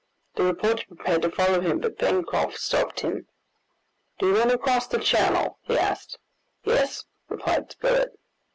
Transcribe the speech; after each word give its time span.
The 0.33 0.45
reporter 0.45 0.83
prepared 0.87 1.21
to 1.21 1.29
follow 1.29 1.61
him, 1.61 1.77
but 1.77 1.99
Pencroft 1.99 2.57
stopped 2.57 3.01
him. 3.01 3.27
"Do 4.17 4.29
you 4.29 4.33
want 4.33 4.49
to 4.49 4.57
cross 4.57 4.87
the 4.87 4.97
channel?" 4.97 5.59
he 5.61 5.77
asked. 5.77 6.17
"Yes," 6.63 7.05
replied 7.29 7.69
Spilett. 7.71 8.09